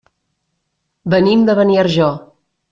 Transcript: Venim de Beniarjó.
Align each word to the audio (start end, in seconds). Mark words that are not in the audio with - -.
Venim 1.15 1.45
de 1.51 1.57
Beniarjó. 1.61 2.11